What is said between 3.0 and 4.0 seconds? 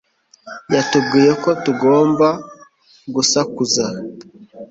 gusakuza